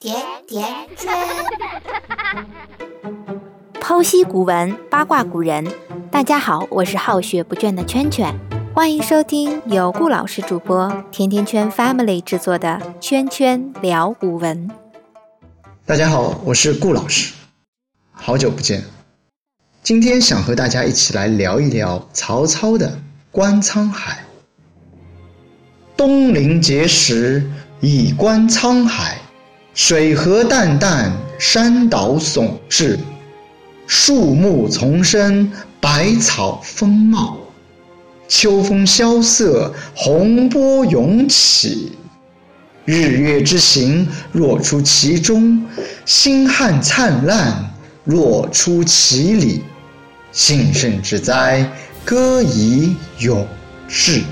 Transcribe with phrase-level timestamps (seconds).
[0.00, 0.14] 甜
[0.46, 0.64] 甜
[0.96, 1.12] 圈，
[3.82, 5.66] 剖析古文，八卦古人。
[6.08, 8.32] 大家好，我是好学不倦的圈圈，
[8.72, 14.68] 欢迎收听由顾老师主播、甜甜圈 Family 制作的《圈圈聊古文》。
[15.84, 17.34] 大家好，我是顾老师，
[18.12, 18.84] 好久不见。
[19.82, 22.96] 今天想和大家一起来聊一聊曹操的
[23.32, 24.24] 观沧海。
[25.96, 29.18] 东临碣石，以观沧海。
[29.80, 31.08] 水何澹澹，
[31.38, 32.98] 山岛竦峙，
[33.86, 37.38] 树木丛生，百草丰茂。
[38.26, 41.92] 秋风萧瑟，洪波涌起。
[42.86, 45.62] 日月之行，若出其中；
[46.04, 49.62] 星汉灿烂，若出其里。
[50.32, 51.64] 幸甚至哉，
[52.04, 53.46] 歌以咏
[53.86, 54.18] 志。《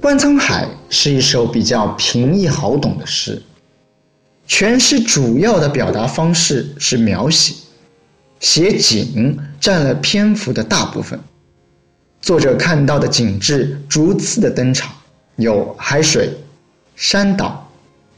[0.00, 3.42] 观沧海》是一首比较平易好懂的诗，
[4.46, 7.54] 全诗主要的表达方式是描写，
[8.40, 11.20] 写景占了篇幅的大部分。
[12.22, 14.90] 作者看到的景致逐次的登场，
[15.36, 16.30] 有海水、
[16.96, 17.70] 山岛、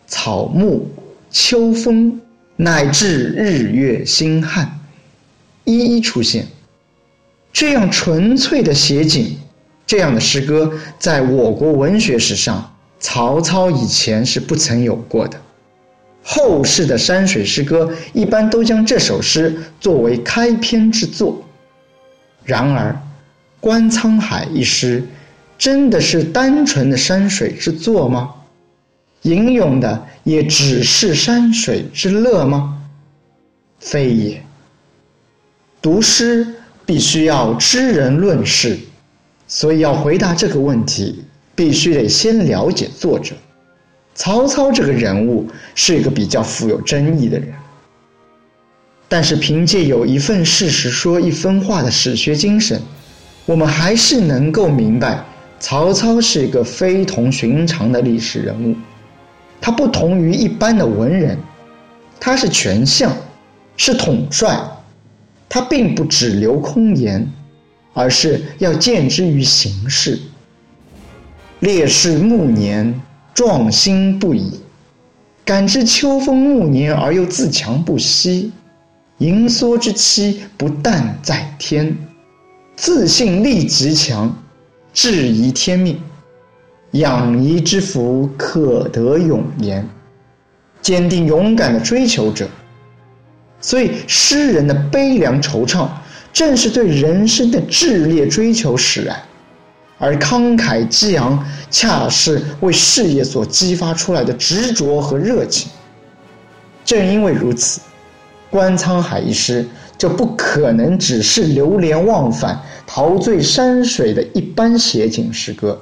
[0.07, 0.89] 草木、
[1.33, 2.21] 秋风，
[2.55, 4.79] 乃至日月星汉，
[5.65, 6.47] 一一出现。
[7.53, 9.37] 这样纯粹的写景。
[9.87, 15.41] 这样的诗歌在我国文学史上，曹操以前是不曾有过的。
[16.25, 21.43] 后世的山水诗歌一般都将这首诗作为开篇之作。
[22.45, 22.93] 然而，
[23.61, 25.05] 《观沧海》一诗，
[25.59, 28.35] 真的是单纯的山水之作吗？
[29.23, 32.79] 吟咏的也只是山水之乐吗？
[33.79, 34.43] 非也。
[35.81, 36.55] 读诗
[36.87, 38.79] 必须要知人论事。
[39.55, 41.23] 所以要回答这个问题，
[41.55, 43.35] 必须得先了解作者。
[44.15, 47.53] 曹操这个人物是一个比较富有争议的人，
[49.11, 52.81] 但是凭借有一份事实说一分话的史学精神，
[53.45, 55.23] 我们还是能够明白，
[55.61, 58.75] 曹操是一个非同寻常的历史人物。
[59.61, 61.39] 他不同于一般的文人，
[62.19, 63.15] 他是权相，
[63.77, 64.59] 是统帅，
[65.47, 67.31] 他并不只留空言。
[67.93, 70.19] 而是要见之于形式。
[71.61, 73.01] 烈士暮年，
[73.35, 74.61] 壮心不已；
[75.45, 78.53] 感知秋风暮年而又自强不息。
[79.19, 81.97] 盈缩之期不但在天，
[82.75, 84.37] 自信力极强，
[84.93, 86.01] 质疑天命。
[86.93, 89.89] 养怡之福，可得永年。
[90.81, 92.49] 坚定勇敢的追求者。
[93.61, 95.89] 所以诗人的悲凉惆怅。
[96.33, 99.21] 正是对人生的炽烈追求使然，
[99.99, 105.71] 而慷慨激昂，恰是为事业所激发出来的执着和热情。
[106.85, 107.81] 正因为如此，
[108.51, 109.65] 《观沧海》一诗
[109.97, 115.81] 就不可能只是流连忘返、陶醉山水的一般写景诗歌，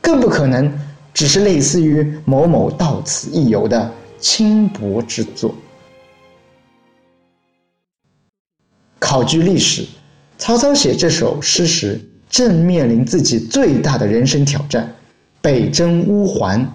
[0.00, 0.72] 更不可能
[1.12, 5.54] 只是类似于某某到此一游的轻薄之作。
[9.08, 9.86] 考据历史，
[10.36, 11.98] 曹操写这首诗时，
[12.28, 14.94] 正面临自己最大的人生挑战——
[15.40, 16.70] 北征乌桓。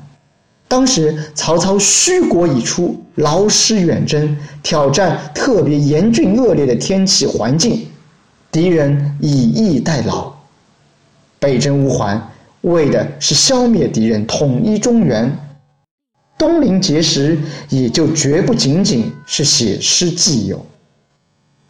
[0.67, 7.85] 当时曹操虚国已出，劳师远征，挑战特别严峻恶劣的天气环境，
[8.51, 10.33] 敌人以逸待劳。
[11.37, 12.19] 北征乌桓，
[12.61, 15.31] 为的是消灭敌人，统一中原。
[16.35, 17.37] 东临碣石，
[17.69, 20.65] 也就绝不仅仅是写诗寄友。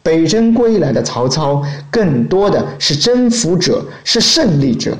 [0.04, 4.98] 北征归来的曹操，更多的是征服者，是胜利者。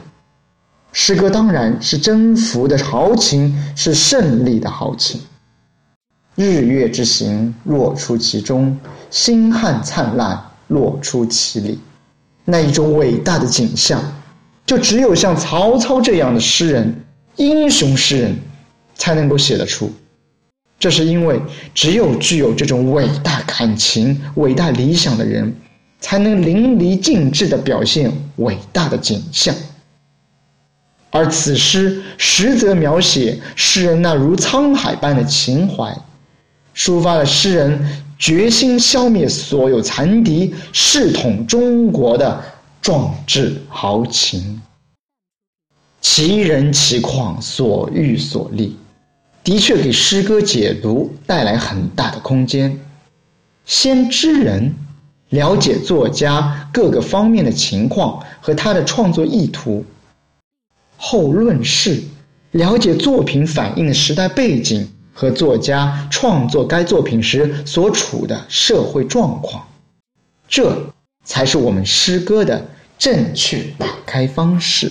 [0.93, 5.21] 诗歌当然是征服的豪情，是胜利的豪情。
[6.37, 8.75] 日月之行，若出其中；
[9.11, 11.79] 星汉灿烂，若出其里。
[12.47, 14.03] 那一种伟大的景象，
[14.65, 17.05] 就只有像曹操这样的诗人，
[17.37, 18.35] 英雄诗人，
[18.95, 19.93] 才能够写得出。
[20.85, 21.41] 这是因为，
[21.73, 25.51] 只有具有这种伟大感情、伟大理想的人，
[25.99, 29.55] 才能淋漓尽致地表现伟大的景象。
[31.09, 35.99] 而此诗实则描写诗人那如沧海般的情怀，
[36.77, 37.83] 抒发了诗人
[38.19, 42.45] 决心消灭所有残敌、誓统中国的
[42.83, 44.61] 壮志豪情。
[46.03, 48.77] 其人其况，所欲所立。
[49.45, 52.81] 的确给诗歌解读带来很大的空间。
[53.67, 54.75] 先知人，
[55.29, 59.85] 了解作家各个方面的情况和他的创作意图；
[60.97, 62.03] 后论事，
[62.53, 69.69] 了解作品反映的时代背景和作家创作该作品时所处的社会状况，
[70.49, 70.91] 这
[71.23, 72.67] 才是我们诗歌的
[72.99, 74.91] 正确打开方式。